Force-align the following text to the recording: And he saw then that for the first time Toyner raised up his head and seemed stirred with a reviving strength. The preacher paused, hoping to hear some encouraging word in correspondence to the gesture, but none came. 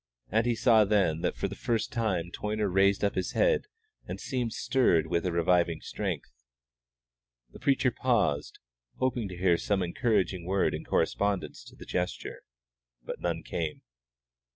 And 0.31 0.47
he 0.47 0.55
saw 0.55 0.83
then 0.83 1.21
that 1.21 1.35
for 1.35 1.47
the 1.47 1.53
first 1.53 1.91
time 1.91 2.31
Toyner 2.31 2.67
raised 2.73 3.03
up 3.03 3.13
his 3.13 3.33
head 3.33 3.65
and 4.07 4.19
seemed 4.19 4.51
stirred 4.51 5.05
with 5.05 5.27
a 5.27 5.31
reviving 5.31 5.79
strength. 5.81 6.31
The 7.51 7.59
preacher 7.59 7.91
paused, 7.91 8.57
hoping 8.95 9.27
to 9.27 9.37
hear 9.37 9.59
some 9.59 9.83
encouraging 9.83 10.47
word 10.47 10.73
in 10.73 10.83
correspondence 10.85 11.63
to 11.65 11.75
the 11.75 11.85
gesture, 11.85 12.41
but 13.03 13.19
none 13.21 13.43
came. 13.43 13.83